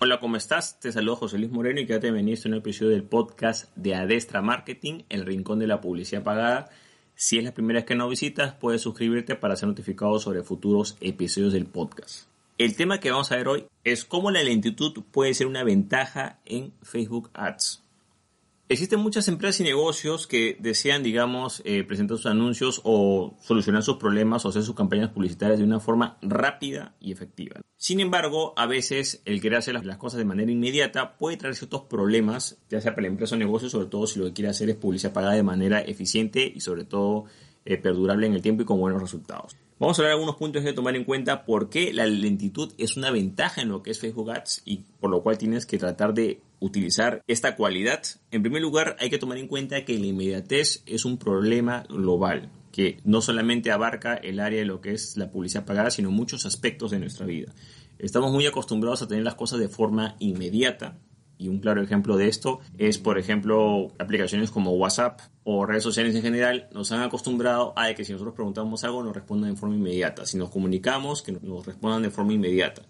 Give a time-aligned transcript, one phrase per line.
[0.00, 0.80] Hola, ¿cómo estás?
[0.80, 4.42] Te saludo José Luis Moreno y quédate bienvenido a un episodio del podcast de Adestra
[4.42, 6.68] Marketing, el rincón de la publicidad pagada.
[7.14, 10.98] Si es la primera vez que nos visitas, puedes suscribirte para ser notificado sobre futuros
[11.00, 12.26] episodios del podcast.
[12.58, 16.40] El tema que vamos a ver hoy es cómo la lentitud puede ser una ventaja
[16.44, 17.83] en Facebook Ads.
[18.66, 23.98] Existen muchas empresas y negocios que desean, digamos, eh, presentar sus anuncios o solucionar sus
[23.98, 27.60] problemas o hacer sus campañas publicitarias de una forma rápida y efectiva.
[27.76, 31.82] Sin embargo, a veces el querer hacer las, cosas de manera inmediata puede traer ciertos
[31.82, 34.70] problemas, ya sea para la empresa o negocio, sobre todo si lo que quiere hacer
[34.70, 37.26] es publicidad pagada de manera eficiente y sobre todo
[37.66, 39.56] eh, perdurable en el tiempo y con buenos resultados.
[39.78, 42.96] Vamos a hablar de algunos puntos que tomar en cuenta por qué la lentitud es
[42.96, 46.14] una ventaja en lo que es Facebook Ads y por lo cual tienes que tratar
[46.14, 48.02] de utilizar esta cualidad.
[48.30, 52.50] En primer lugar, hay que tomar en cuenta que la inmediatez es un problema global
[52.72, 56.44] que no solamente abarca el área de lo que es la publicidad pagada, sino muchos
[56.44, 57.52] aspectos de nuestra vida.
[58.00, 60.98] Estamos muy acostumbrados a tener las cosas de forma inmediata,
[61.36, 66.14] y un claro ejemplo de esto es, por ejemplo, aplicaciones como WhatsApp o redes sociales
[66.14, 69.74] en general nos han acostumbrado a que si nosotros preguntamos algo nos respondan de forma
[69.74, 70.26] inmediata.
[70.26, 72.82] Si nos comunicamos, que nos respondan de forma inmediata.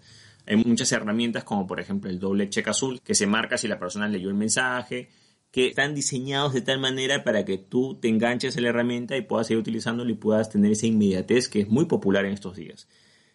[0.47, 3.79] Hay muchas herramientas como por ejemplo el doble check azul que se marca si la
[3.79, 5.09] persona leyó el mensaje,
[5.51, 9.21] que están diseñados de tal manera para que tú te enganches a la herramienta y
[9.21, 12.87] puedas seguir utilizándola y puedas tener esa inmediatez que es muy popular en estos días.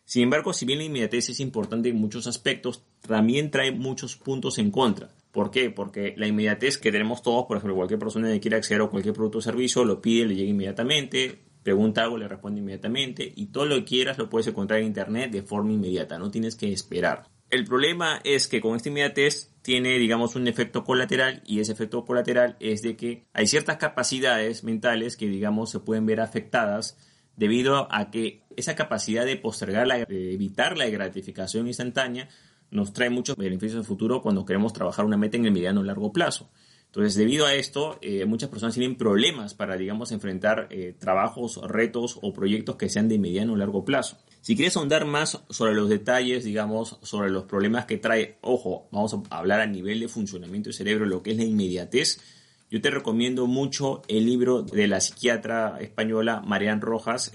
[0.05, 4.59] Sin embargo, si bien la inmediatez es importante en muchos aspectos, también trae muchos puntos
[4.59, 5.15] en contra.
[5.31, 5.71] ¿Por qué?
[5.71, 9.15] Porque la inmediatez que tenemos todos, por ejemplo, cualquier persona que quiera acceder a cualquier
[9.15, 13.67] producto o servicio, lo pide, le llega inmediatamente, pregunta algo, le responde inmediatamente y todo
[13.67, 17.25] lo que quieras lo puedes encontrar en internet de forma inmediata, no tienes que esperar.
[17.51, 22.05] El problema es que con esta inmediatez tiene, digamos, un efecto colateral y ese efecto
[22.05, 26.97] colateral es de que hay ciertas capacidades mentales que, digamos, se pueden ver afectadas
[27.37, 32.29] debido a que esa capacidad de postergar, la, de evitar la gratificación instantánea,
[32.71, 35.81] nos trae muchos beneficios en el futuro cuando queremos trabajar una meta en el mediano
[35.81, 36.51] o largo plazo.
[36.91, 42.19] Entonces, debido a esto, eh, muchas personas tienen problemas para, digamos, enfrentar eh, trabajos, retos
[42.21, 44.19] o proyectos que sean de mediano o largo plazo.
[44.41, 49.15] Si quieres ahondar más sobre los detalles, digamos, sobre los problemas que trae, ojo, vamos
[49.15, 52.19] a hablar a nivel de funcionamiento del cerebro, lo que es la inmediatez,
[52.71, 57.33] yo te recomiendo mucho el libro de la psiquiatra española Marian Rojas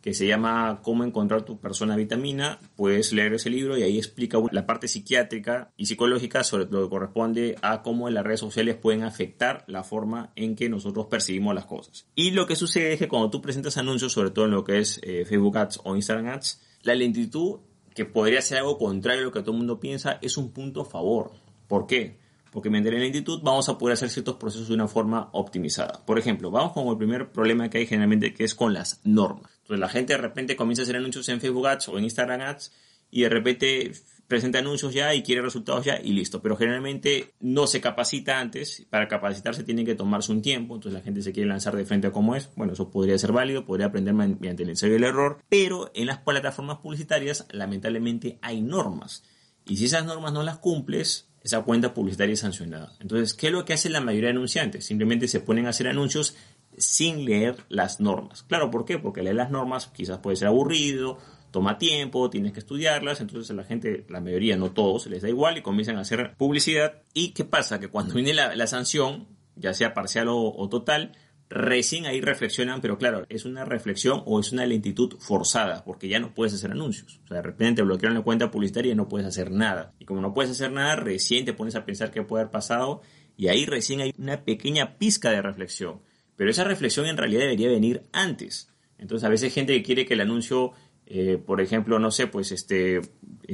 [0.00, 2.60] que se llama Cómo encontrar tu persona vitamina.
[2.76, 6.88] Puedes leer ese libro y ahí explica la parte psiquiátrica y psicológica sobre lo que
[6.88, 11.66] corresponde a cómo las redes sociales pueden afectar la forma en que nosotros percibimos las
[11.66, 12.06] cosas.
[12.14, 14.78] Y lo que sucede es que cuando tú presentas anuncios, sobre todo en lo que
[14.78, 17.58] es eh, Facebook Ads o Instagram Ads, la lentitud,
[17.92, 20.82] que podría ser algo contrario a lo que todo el mundo piensa, es un punto
[20.82, 21.32] a favor.
[21.66, 22.19] ¿Por qué?
[22.50, 26.04] Porque mediante la lentitud vamos a poder hacer ciertos procesos de una forma optimizada.
[26.04, 29.50] Por ejemplo, vamos con el primer problema que hay generalmente que es con las normas.
[29.62, 32.40] Entonces la gente de repente comienza a hacer anuncios en Facebook Ads o en Instagram
[32.40, 32.72] Ads
[33.10, 33.92] y de repente
[34.30, 36.40] presenta anuncios ya y quiere resultados ya y listo.
[36.40, 38.86] Pero generalmente no se capacita antes.
[38.88, 40.76] Para capacitarse tienen que tomarse un tiempo.
[40.76, 42.48] Entonces la gente se quiere lanzar de frente a cómo es.
[42.54, 45.38] Bueno, eso podría ser válido, podría aprender mediante el ensayo y el error.
[45.48, 49.24] Pero en las plataformas publicitarias lamentablemente hay normas.
[49.66, 52.92] Y si esas normas no las cumples, esa cuenta publicitaria es sancionada.
[53.00, 54.84] Entonces, ¿qué es lo que hace la mayoría de anunciantes?
[54.84, 56.36] Simplemente se ponen a hacer anuncios
[56.76, 58.42] sin leer las normas.
[58.42, 58.98] Claro, ¿por qué?
[58.98, 61.18] Porque leer las normas quizás puede ser aburrido,
[61.50, 65.28] toma tiempo, tienes que estudiarlas, entonces a la gente, la mayoría, no todos, les da
[65.28, 67.02] igual y comienzan a hacer publicidad.
[67.14, 67.80] ¿Y qué pasa?
[67.80, 71.12] Que cuando viene la, sanción, ya sea parcial o total,
[71.50, 76.20] recién ahí reflexionan, pero claro, es una reflexión o es una lentitud forzada, porque ya
[76.20, 77.20] no puedes hacer anuncios.
[77.24, 79.92] O sea, de repente te bloquearon la cuenta publicitaria y no puedes hacer nada.
[79.98, 83.02] Y como no puedes hacer nada, recién te pones a pensar qué puede haber pasado
[83.36, 86.00] y ahí recién hay una pequeña pizca de reflexión.
[86.36, 88.68] Pero esa reflexión en realidad debería venir antes.
[88.96, 90.72] Entonces, a veces gente que quiere que el anuncio,
[91.06, 93.00] eh, por ejemplo, no sé, pues este,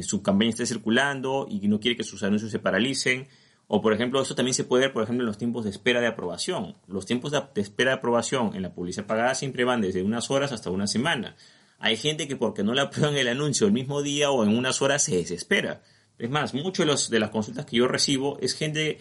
[0.03, 3.27] su campaña esté circulando y no quiere que sus anuncios se paralicen
[3.69, 6.01] o, por ejemplo, eso también se puede ver, por ejemplo, en los tiempos de espera
[6.01, 6.77] de aprobación.
[6.87, 10.53] Los tiempos de, espera de aprobación en la publicidad pagada siempre van desde unas horas
[10.53, 11.35] hasta una semana.
[11.79, 14.83] Hay gente que porque no le aprueban el anuncio el mismo día o en unas
[14.83, 15.83] horas se desespera.
[16.19, 18.99] Es más, muchas de, los, de las consultas que yo recibo es gente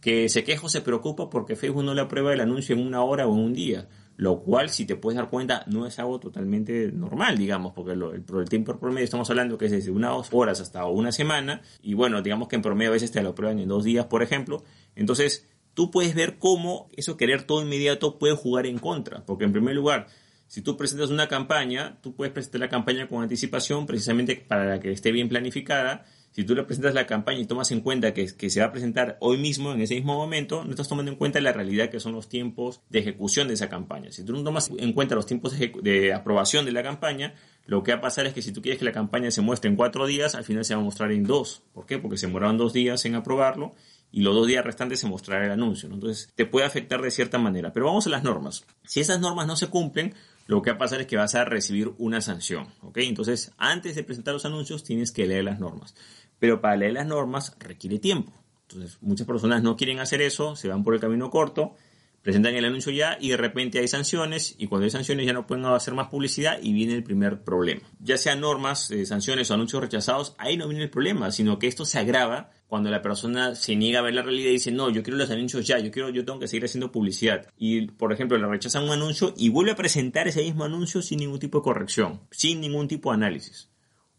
[0.00, 3.02] que se queja o se preocupa porque Facebook no le aprueba el anuncio en una
[3.02, 3.86] hora o en un día.
[4.16, 8.02] Lo cual, si te puedes dar cuenta, no es algo totalmente normal, digamos, porque el,
[8.02, 12.22] el, tiempo promedio estamos hablando que es desde unas horas hasta una semana, y bueno,
[12.22, 14.64] digamos que en promedio a veces te lo prueban en dos días, por ejemplo.
[14.94, 19.52] Entonces, tú puedes ver cómo eso querer todo inmediato puede jugar en contra, porque en
[19.52, 20.06] primer lugar,
[20.46, 24.92] si tú presentas una campaña, tú puedes presentar la campaña con anticipación precisamente para que
[24.92, 28.60] esté bien planificada si tú le presentas la campaña y tomas en cuenta que, se
[28.60, 31.50] va a presentar hoy mismo, en ese mismo momento, no estás tomando en cuenta la
[31.50, 34.12] realidad que son los tiempos de ejecución de esa campaña.
[34.12, 37.32] Si tú no tomas en cuenta los tiempos de, aprobación de la campaña,
[37.64, 39.70] lo que va a pasar es que si tú quieres que la campaña se muestre
[39.70, 41.62] en cuatro días, al final se va a mostrar en dos.
[41.72, 41.98] ¿Por qué?
[41.98, 43.74] Porque se demoraron dos días en aprobarlo
[44.12, 45.88] y los dos días restantes se mostrará el anuncio.
[45.90, 47.72] Entonces, te puede afectar de cierta manera.
[47.72, 48.66] Pero vamos a las normas.
[48.84, 50.14] Si esas normas no se cumplen,
[50.46, 52.68] lo que va a pasar es que vas a recibir una sanción.
[52.82, 52.98] ¿ok?
[52.98, 55.94] Entonces, antes de presentar los anuncios, tienes que leer las normas
[56.38, 58.32] pero para leer las normas requiere tiempo.
[58.68, 61.74] Entonces, muchas personas no quieren hacer eso, se van por el camino corto,
[62.26, 65.46] presentan el anuncio ya y de repente hay sanciones y cuando hay sanciones ya no
[65.46, 67.82] pueden hacer más publicidad y viene el primer problema.
[68.00, 71.68] Ya sean normas, eh, sanciones o anuncios rechazados, ahí no viene el problema, sino que
[71.68, 74.90] esto se agrava cuando la persona se niega a ver la realidad y dice, no,
[74.90, 77.46] yo quiero los anuncios ya, yo quiero, yo tengo que seguir haciendo publicidad.
[77.56, 81.20] Y, por ejemplo, le rechazan un anuncio y vuelve a presentar ese mismo anuncio sin
[81.20, 83.70] ningún tipo de corrección, sin ningún tipo de análisis.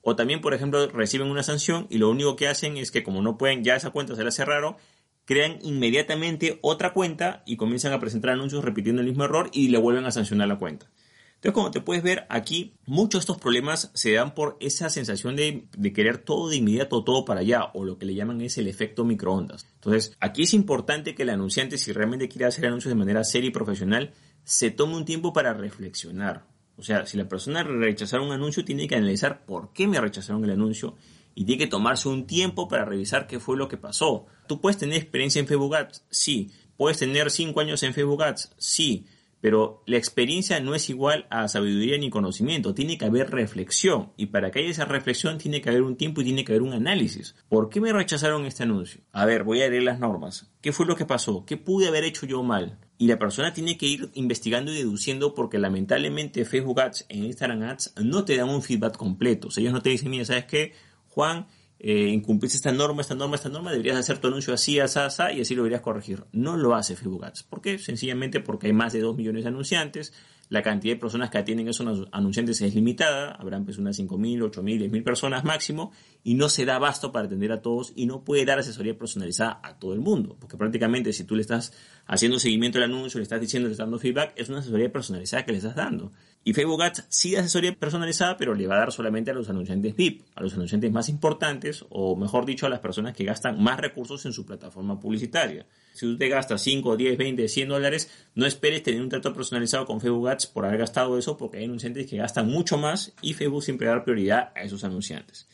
[0.10, 3.22] O también, por ejemplo, reciben una sanción y lo único que hacen es que como
[3.22, 4.78] no pueden, ya esa cuenta se la cerraron,
[5.26, 9.78] crean inmediatamente otra cuenta y comienzan a presentar anuncios repitiendo el mismo error y le
[9.78, 10.90] vuelven a sancionar la cuenta.
[11.36, 15.36] Entonces, como te puedes ver aquí, muchos de estos problemas se dan por esa sensación
[15.36, 18.58] de, de, querer todo de inmediato, todo para allá, o lo que le llaman es
[18.58, 19.68] el efecto microondas.
[19.74, 23.50] Entonces, aquí es importante que el anunciante, si realmente quiere hacer anuncios de manera seria
[23.50, 24.14] y profesional,
[24.46, 26.46] se tome un tiempo para reflexionar.
[26.78, 30.44] O sea, si la persona rechazaron un anuncio, tiene que analizar por qué me rechazaron
[30.44, 30.96] el anuncio
[31.34, 34.26] y tiene que tomarse un tiempo para revisar qué fue lo que pasó.
[34.48, 36.06] ¿Tú puedes tener experiencia en Facebook Ads?
[36.10, 36.52] Sí.
[36.78, 38.54] ¿Puedes tener cinco años en Facebook Ads?
[38.58, 39.06] Sí.
[39.42, 44.28] Pero la experiencia no es igual a sabiduría ni conocimiento, tiene que haber reflexión y
[44.28, 46.74] para que haya esa reflexión tiene que haber un tiempo y tiene que haber un
[46.74, 47.36] análisis.
[47.50, 49.02] ¿Por qué me rechazaron este anuncio?
[49.12, 50.52] A ver, voy a leer las normas.
[50.60, 51.46] ¿Qué fue lo que pasó?
[51.46, 52.80] ¿Qué pude haber hecho yo mal?
[52.98, 57.64] Y la persona tiene que ir investigando y deduciendo porque lamentablemente Facebook Ads e Instagram
[57.64, 59.50] Ads no te dan un feedback completo.
[59.50, 60.74] O sea, ellos no te dicen, mira, ¿sabes qué?
[61.10, 61.46] Juan,
[61.80, 65.24] eh, incumpliste esta norma, esta norma, esta norma, deberías hacer tu anuncio así, así, así,
[65.36, 66.24] y así lo deberías corregir.
[66.32, 67.44] No lo hace Facebook Ads.
[67.44, 67.78] ¿Por qué?
[67.78, 70.14] Sencillamente porque hay más de 2 millones de anunciantes,
[70.50, 74.90] la cantidad de personas que atienden esos anunciantes es limitada, habrán pues unas 5.000, 8.000,
[74.90, 75.92] 10.000 personas máximo,
[76.24, 79.60] y no se da abasto para atender a todos y no puede dar asesoría personalizada
[79.64, 81.74] a todo el mundo, porque prácticamente si tú le estás
[82.06, 85.46] haciendo seguimiento al anuncio, le estás diciendo, le estás dando feedback, es una asesoría personalizada
[85.46, 86.12] que le estás dando.
[86.48, 89.50] Y Facebook Ads sí da asesoría personalizada, pero le va a dar solamente a los
[89.50, 93.62] anunciantes VIP, a los anunciantes más importantes, o mejor dicho, a las personas que gastan
[93.62, 95.66] más recursos en su plataforma publicitaria.
[95.92, 99.86] Si tú te gastas 5, 10, 20, 100 dólares, no esperes tener un trato personalizado
[99.86, 103.34] con Facebook Ads por haber gastado eso, porque hay anunciantes que gastan mucho más y
[103.34, 105.50] Facebook siempre da prioridad a esos anunciantes.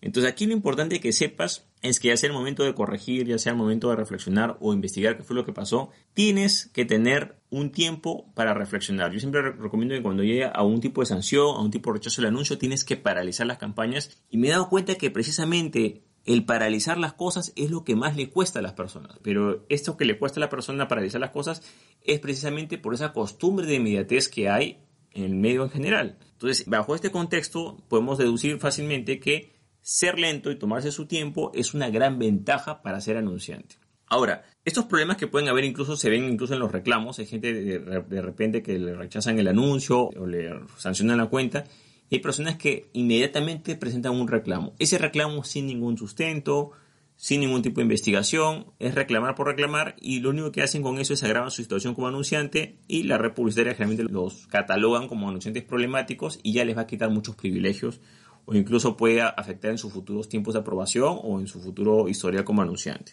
[0.00, 3.38] Entonces aquí lo importante que sepas es que ya sea el momento de corregir, ya
[3.38, 7.36] sea el momento de reflexionar o investigar qué fue lo que pasó, tienes que tener
[7.50, 9.12] un tiempo para reflexionar.
[9.12, 11.98] Yo siempre recomiendo que cuando llegue a un tipo de sanción, a un tipo de
[11.98, 16.02] rechazo del anuncio, tienes que paralizar las campañas y me he dado cuenta que precisamente
[16.24, 19.18] el paralizar las cosas es lo que más le cuesta a las personas.
[19.22, 21.62] Pero esto que le cuesta a la persona paralizar las cosas
[22.02, 24.78] es precisamente por esa costumbre de inmediatez que hay
[25.12, 26.18] en el medio en general.
[26.32, 29.55] Entonces, bajo este contexto, podemos deducir fácilmente que
[29.86, 33.76] ser lento y tomarse su tiempo es una gran ventaja para ser anunciante.
[34.08, 37.20] Ahora, estos problemas que pueden haber incluso se ven incluso en los reclamos.
[37.20, 41.62] Hay gente de, de repente que le rechazan el anuncio o le sancionan la cuenta.
[42.10, 44.74] Hay personas que inmediatamente presentan un reclamo.
[44.80, 46.72] Ese reclamo sin ningún sustento,
[47.14, 50.98] sin ningún tipo de investigación, es reclamar por reclamar y lo único que hacen con
[50.98, 55.28] eso es agravar su situación como anunciante y la red publicitaria generalmente los catalogan como
[55.28, 58.00] anunciantes problemáticos y ya les va a quitar muchos privilegios
[58.46, 62.44] o incluso puede afectar en sus futuros tiempos de aprobación o en su futuro historial
[62.44, 63.12] como anunciante.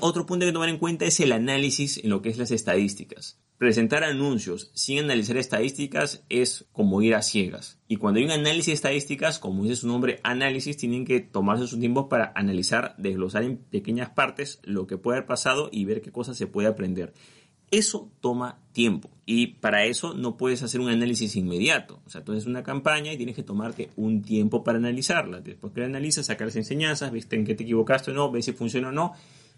[0.00, 3.40] Otro punto que tomar en cuenta es el análisis en lo que es las estadísticas.
[3.58, 7.80] Presentar anuncios sin analizar estadísticas es como ir a ciegas.
[7.88, 11.66] Y cuando hay un análisis de estadísticas, como dice su nombre, análisis, tienen que tomarse
[11.66, 16.00] su tiempo para analizar, desglosar en pequeñas partes lo que puede haber pasado y ver
[16.00, 17.12] qué cosas se puede aprender.
[17.70, 22.00] Eso toma tiempo y para eso no puedes hacer un análisis inmediato.
[22.06, 25.40] O sea, tú haces una campaña y tienes que tomarte un tiempo para analizarla.
[25.40, 28.46] Después que la analizas, sacar las enseñanzas, viste en qué te equivocaste o no, ves
[28.46, 29.12] si funciona o no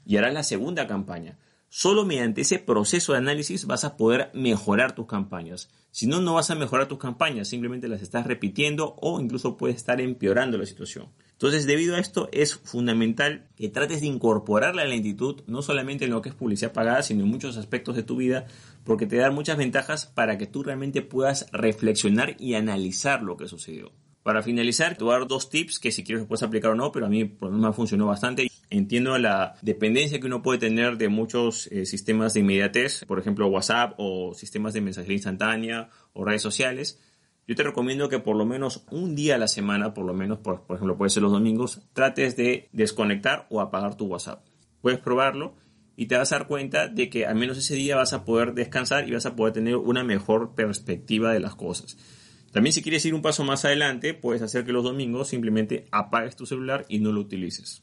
[0.05, 1.39] y harás la segunda campaña.
[1.69, 5.71] Solo mediante ese proceso de análisis vas a poder mejorar tus campañas.
[5.93, 9.77] Si no, no vas a mejorar tus campañas, simplemente las estás repitiendo o incluso puedes
[9.77, 11.11] estar empeorando la situación.
[11.41, 16.11] Entonces, debido a esto, es fundamental que trates de incorporar la lentitud no solamente en
[16.11, 18.45] lo que es publicidad pagada, sino en muchos aspectos de tu vida,
[18.85, 23.49] porque te da muchas ventajas para que tú realmente puedas reflexionar y analizar lo que
[23.49, 23.91] sucedió.
[24.23, 26.93] Para finalizar, te voy a dar dos tips que si quieres puedes aplicar o no,
[26.93, 28.51] pero a mí por lo menos me funcionó bastante.
[28.69, 33.47] Entiendo la dependencia que uno puede tener de muchos eh, sistemas de inmediatez, por ejemplo
[33.47, 37.01] WhatsApp o sistemas de mensajería instantánea o redes sociales.
[37.51, 40.39] Yo te recomiendo que por lo menos un día a la semana, por lo menos,
[40.39, 44.47] por, ejemplo, puede ser los domingos, trates de desconectar o apagar tu WhatsApp.
[44.81, 45.57] Puedes probarlo
[45.97, 48.55] y te vas a dar cuenta de que al menos ese día vas a poder
[48.55, 51.99] descansar y vas a poder tener una mejor perspectiva de las cosas.
[52.53, 56.37] También si quieres ir un paso más adelante, puedes hacer que los domingos simplemente apagues
[56.37, 57.83] tu celular y no lo utilices.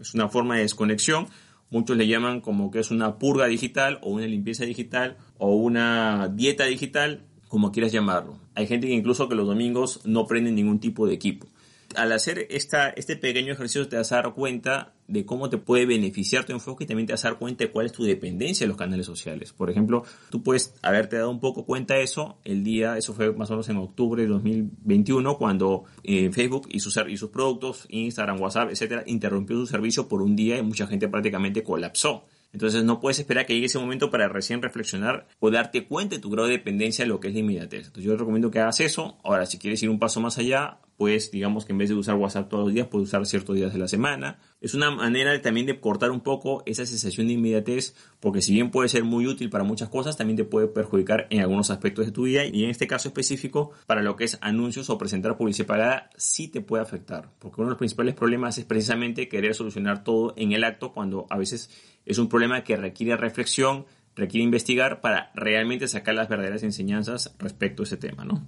[0.00, 1.26] Es una forma de desconexión.
[1.70, 6.28] Muchos le llaman como que es una purga digital o una limpieza digital o una
[6.28, 8.38] dieta digital, como quieras llamarlo.
[8.54, 11.46] Hay gente que incluso que los domingos no prende ningún tipo de equipo
[11.94, 15.86] al hacer esta, este pequeño ejercicio te vas a dar cuenta de cómo te puede
[15.86, 18.64] beneficiar tu enfoque y también te vas a dar cuenta de cuál es tu dependencia
[18.64, 19.52] de los canales sociales.
[19.52, 23.32] Por ejemplo, tú puedes haberte dado un poco cuenta de eso el día, eso fue
[23.32, 27.86] más o menos en octubre de 2021, cuando eh, Facebook y sus, y sus productos,
[27.88, 32.24] Instagram, WhatsApp, etcétera, interrumpió su servicio por un día y mucha gente prácticamente colapsó.
[32.56, 36.22] Entonces no puedes esperar que llegue ese momento para recién reflexionar o darte cuenta de
[36.22, 37.88] tu grado de dependencia de lo que es la inmediatez.
[37.88, 39.18] Entonces yo te recomiendo que hagas eso.
[39.22, 42.14] Ahora, si quieres ir un paso más allá, pues digamos que en vez de usar
[42.14, 44.38] WhatsApp todos los días, puedes usar ciertos días de la semana.
[44.60, 48.70] Es una manera también de cortar un poco esa sensación de inmediatez, porque si bien
[48.70, 52.12] puede ser muy útil para muchas cosas, también te puede perjudicar en algunos aspectos de
[52.12, 55.66] tu vida y en este caso específico, para lo que es anuncios o presentar publicidad
[55.66, 60.04] pagada, sí te puede afectar, porque uno de los principales problemas es precisamente querer solucionar
[60.04, 61.70] todo en el acto cuando a veces
[62.06, 63.84] es un problema que requiere reflexión,
[64.14, 68.46] requiere investigar para realmente sacar las verdaderas enseñanzas respecto a ese tema, ¿no?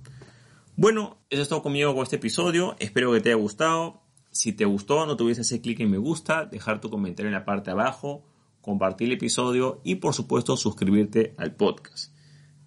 [0.78, 2.76] Bueno, eso es todo conmigo con este episodio.
[2.78, 4.00] Espero que te haya gustado.
[4.30, 7.34] Si te gustó, no te olvides hacer clic en me gusta, dejar tu comentario en
[7.34, 8.22] la parte de abajo,
[8.60, 12.14] compartir el episodio y por supuesto suscribirte al podcast.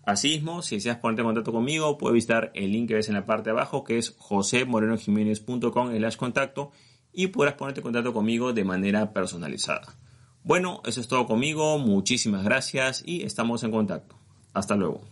[0.04, 3.26] Asimismo, si deseas ponerte en contacto conmigo, puedes visitar el link que ves en la
[3.26, 6.72] parte de abajo, que es josemorenojiménez.com slash contacto
[7.14, 9.88] y podrás ponerte en contacto conmigo de manera personalizada.
[10.44, 14.18] Bueno, eso es todo conmigo, muchísimas gracias y estamos en contacto.
[14.54, 15.12] Hasta luego.